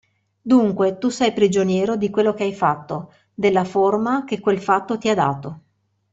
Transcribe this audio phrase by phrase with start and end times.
[0.41, 5.09] Dunque, tu sei prigioniero di quello che hai fatto, della forma che quel fatto ti
[5.09, 5.59] ha dato.